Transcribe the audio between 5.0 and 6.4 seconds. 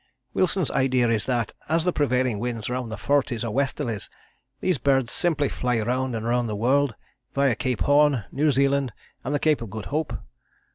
simply fly round and